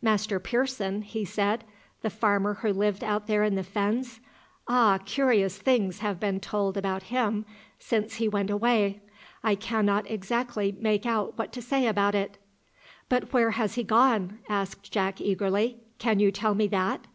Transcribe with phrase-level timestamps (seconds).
[0.00, 1.62] "Master Pearson?" he said,
[2.00, 4.18] "the farmer who lived out there in the fens?
[4.66, 7.44] Ah, curious things have been told about him
[7.78, 9.02] since he went away.
[9.44, 12.38] I cannot exactly make out what to say about it."
[13.10, 17.06] "But where has he gone?" asked Jack eagerly; "can you tell me that?"